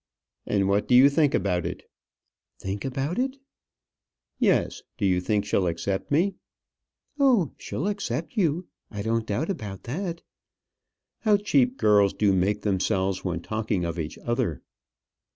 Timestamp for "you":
0.95-1.11, 5.05-5.21, 8.35-8.65